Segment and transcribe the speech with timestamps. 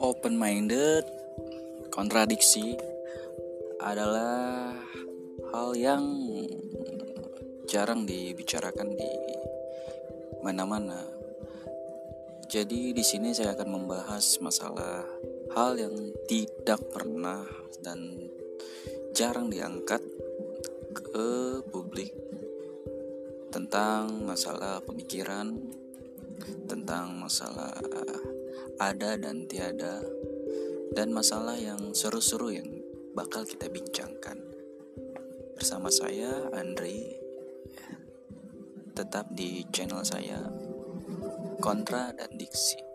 [0.00, 1.04] open minded
[1.92, 2.72] kontradiksi
[3.84, 4.72] adalah
[5.52, 6.04] hal yang
[7.68, 9.12] jarang dibicarakan di
[10.40, 11.04] mana-mana.
[12.48, 15.04] Jadi di sini saya akan membahas masalah
[15.52, 15.94] hal yang
[16.26, 17.44] tidak pernah
[17.84, 18.26] dan
[19.12, 20.00] jarang diangkat
[20.96, 22.16] ke publik
[23.52, 25.54] tentang masalah pemikiran,
[26.66, 27.76] tentang masalah
[28.80, 30.00] ada dan tiada,
[30.96, 32.70] dan masalah yang seru-seru yang
[33.12, 34.40] bakal kita bincangkan.
[35.52, 37.12] Bersama saya, Andri,
[38.96, 40.40] tetap di channel saya,
[41.60, 42.89] Kontra dan Diksi.